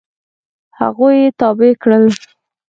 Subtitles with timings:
[0.79, 2.05] هغوی یې تابع کړل.